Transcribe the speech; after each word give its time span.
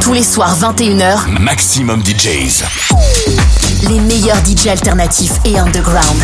Tous 0.00 0.12
les 0.14 0.22
soirs 0.22 0.56
21h, 0.58 1.38
Maximum 1.40 2.02
DJs. 2.02 2.64
les 3.88 4.00
meilleurs 4.00 4.38
DJ 4.44 4.68
alternatifs 4.68 5.32
et 5.44 5.58
underground. 5.58 6.22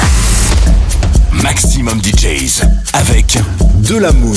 Maximum 1.42 2.00
DJs. 2.02 2.62
Avec 2.94 3.38
De 3.88 3.96
la 3.96 4.12
Moon. 4.12 4.36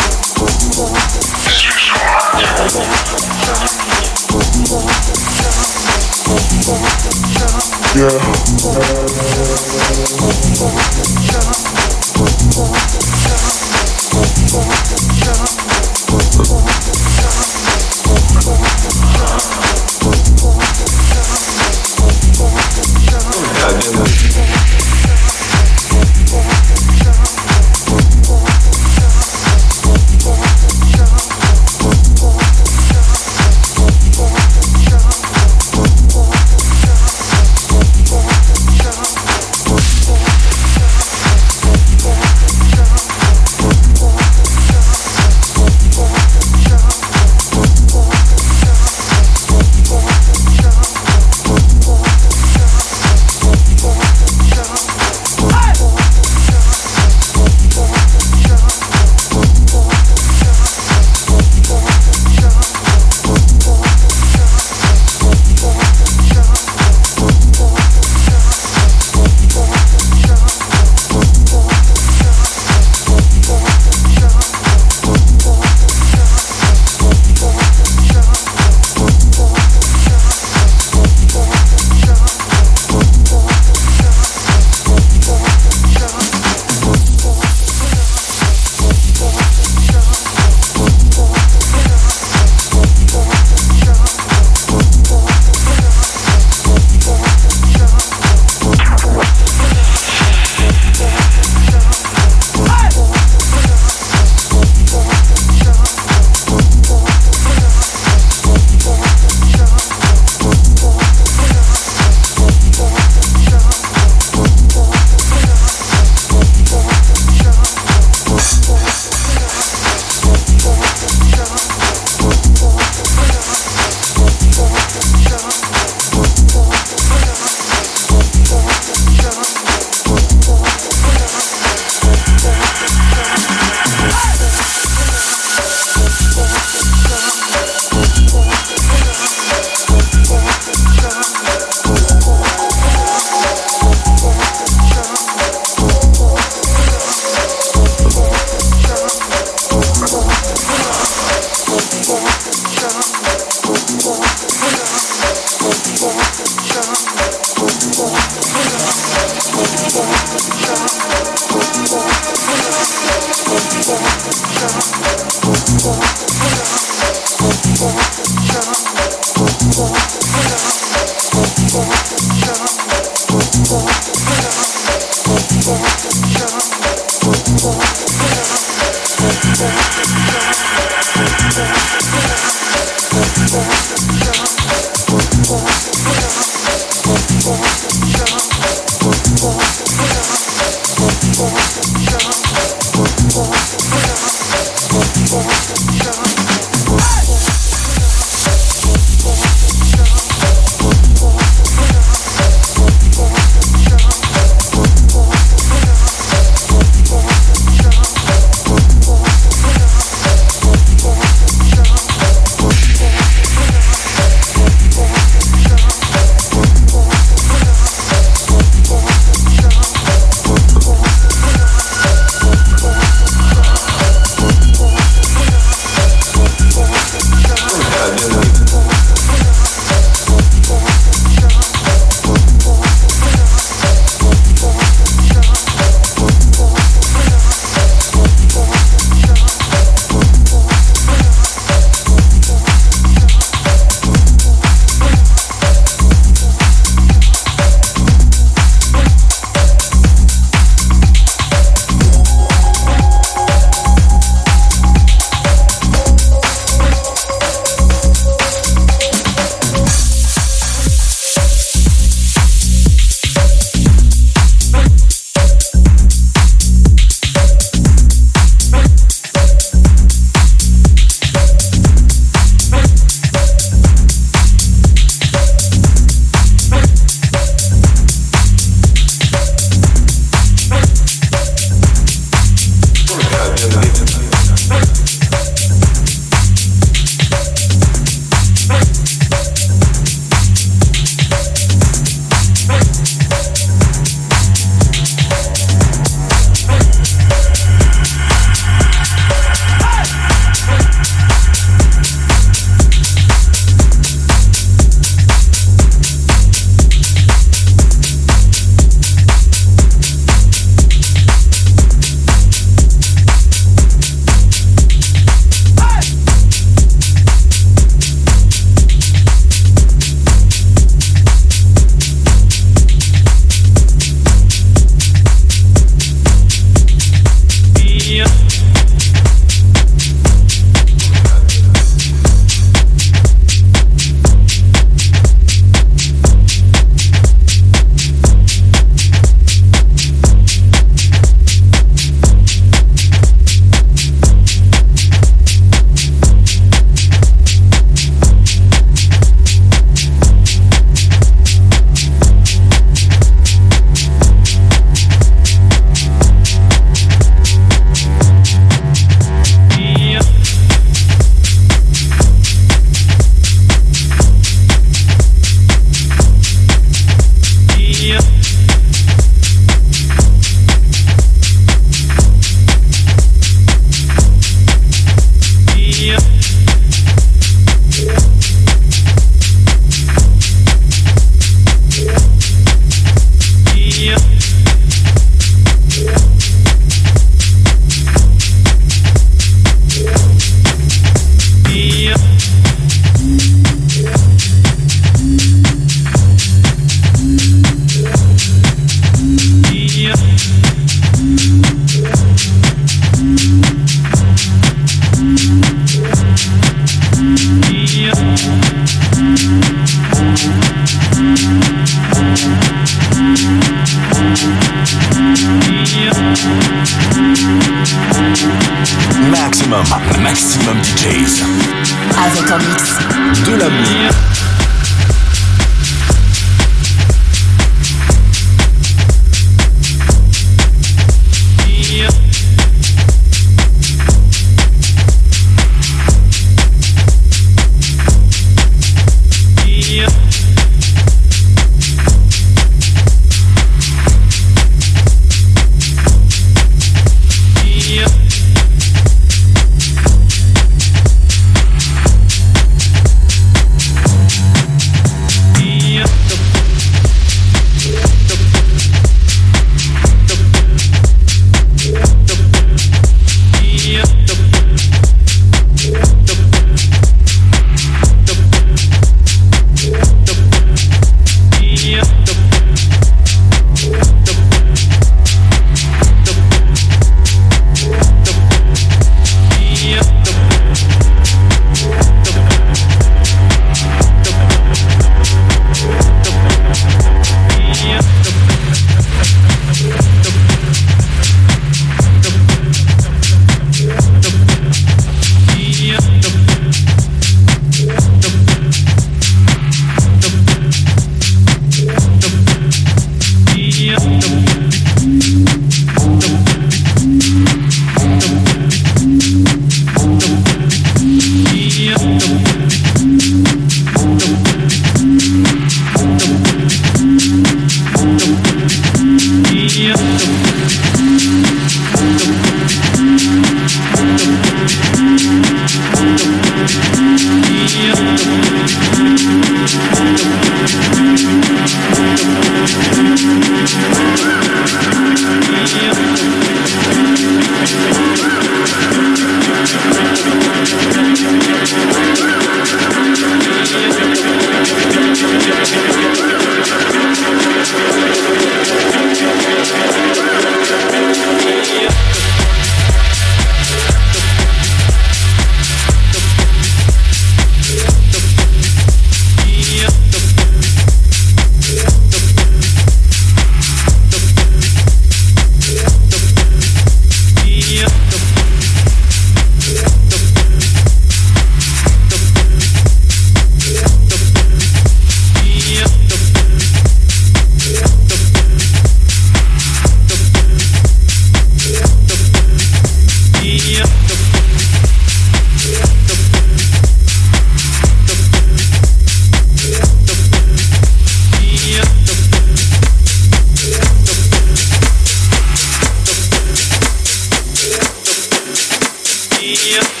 Yeah. 599.51 600.00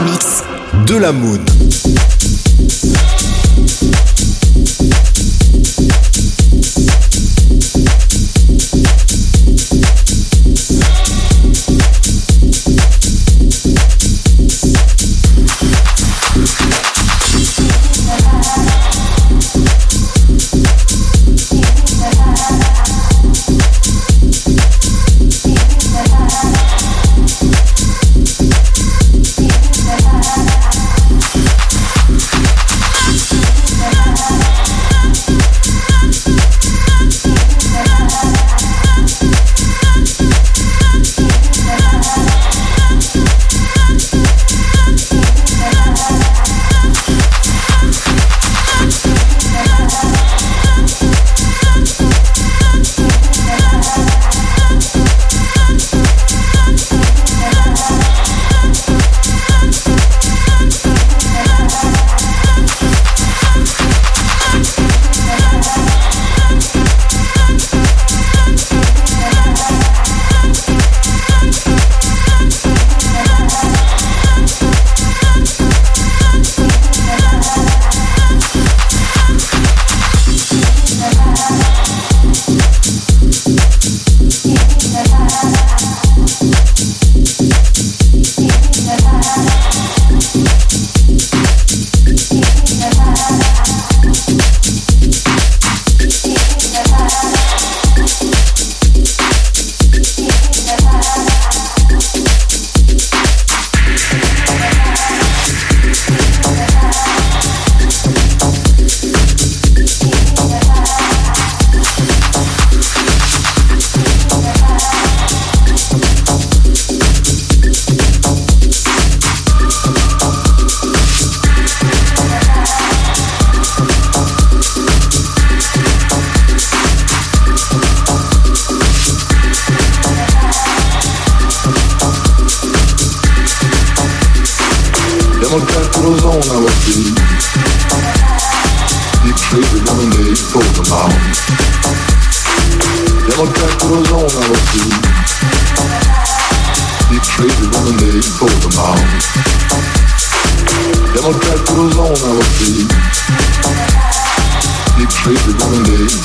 Mix. 0.00 0.42
De 0.86 0.96
la 0.96 1.12
Moon. 1.12 2.23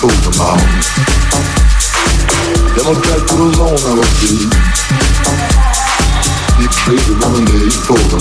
scusa 0.09 0.29
ma 0.37 0.51
abbiamo 2.69 2.91
il 2.91 2.99
calcolo 2.99 3.53
zona 3.53 3.93
lo 3.93 4.03
sì 4.19 4.47
di 6.57 6.67
trade 6.67 7.11
woman 7.19 7.43
day 7.45 7.69
scusa 7.69 8.17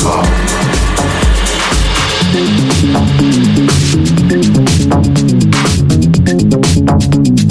the 2.30 2.49
Thank 7.09 7.47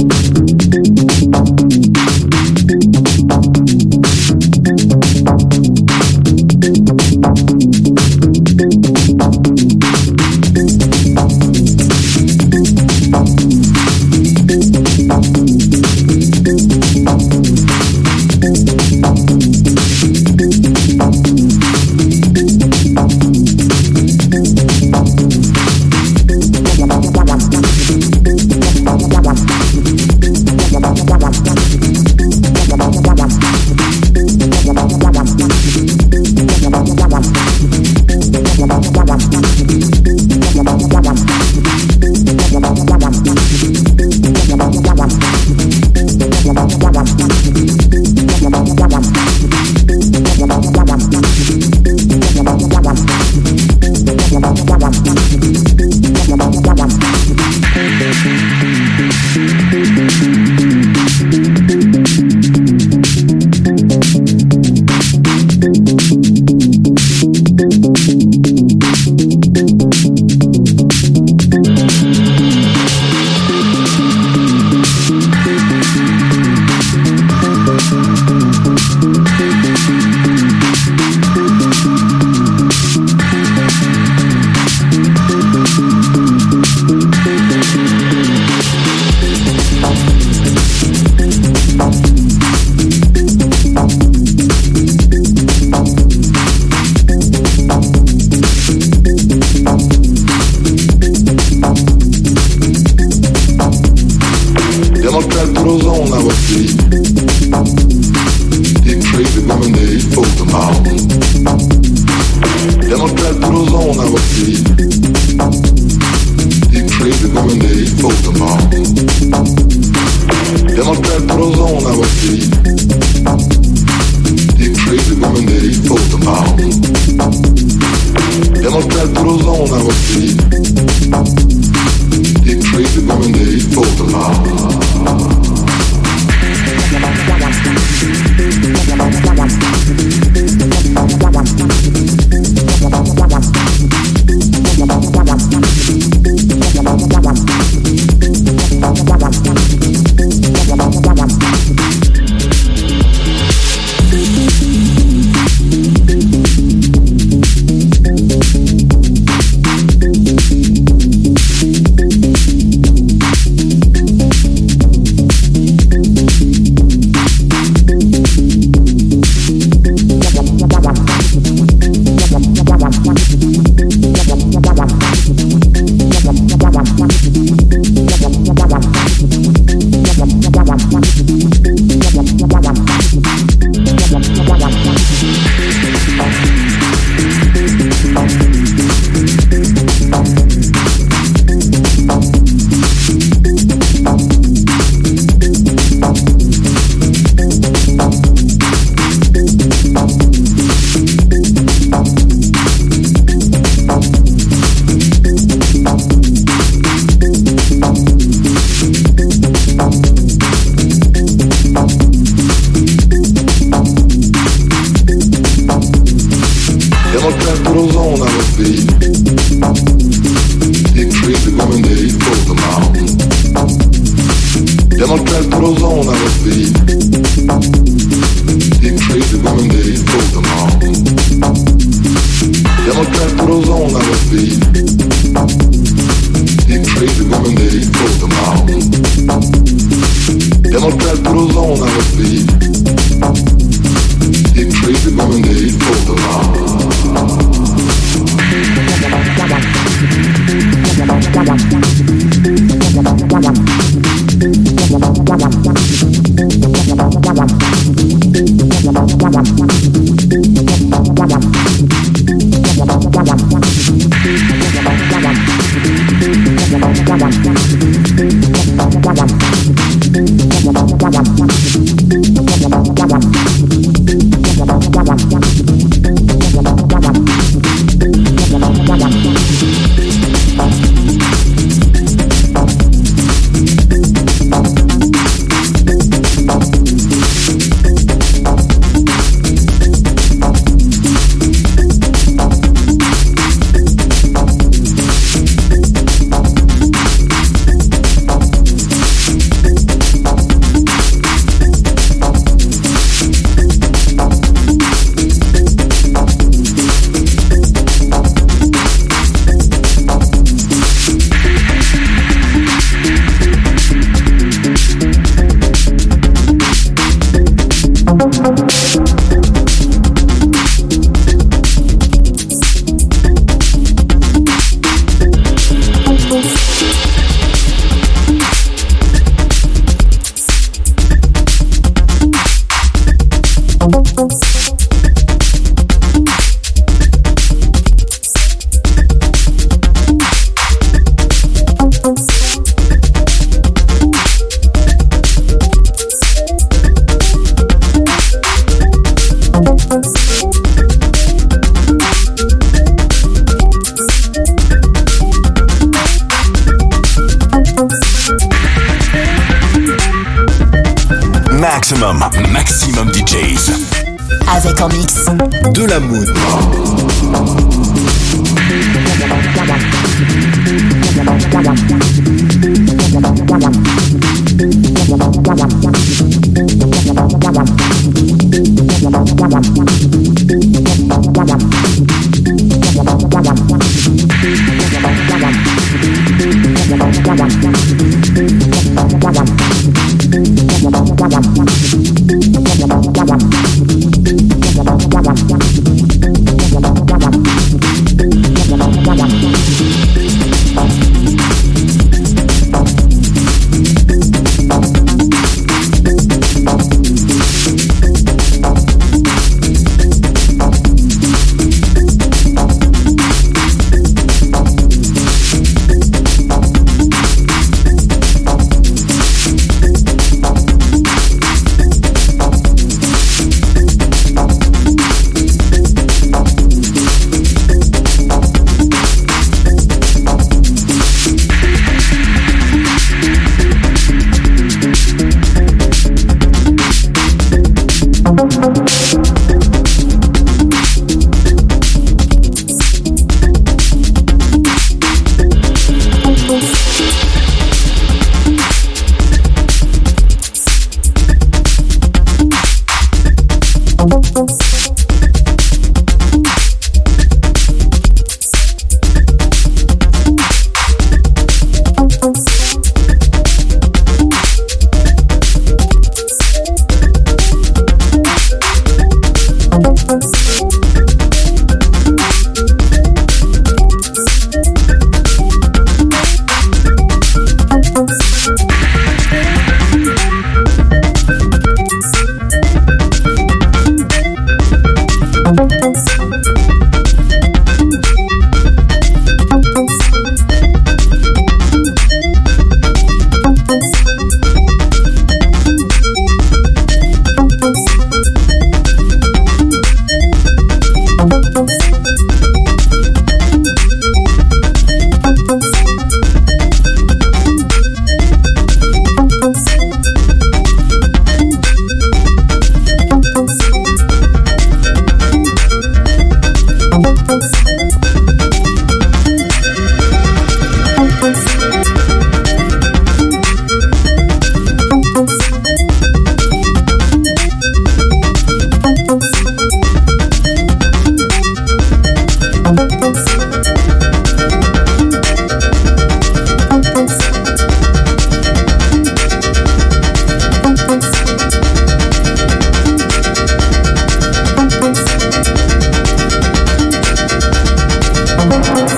Thank 548.49 548.96